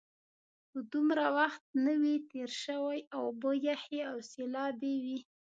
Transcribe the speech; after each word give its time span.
خو 0.67 0.77
دومره 0.93 1.25
وخت 1.37 1.63
نه 1.85 1.93
وي 2.01 2.15
تېر 2.29 2.49
شوی، 2.63 2.99
اوبه 3.17 3.51
یخې 3.67 3.99
او 4.11 4.17
سیلابي 4.31 4.95
وې. 5.03 5.19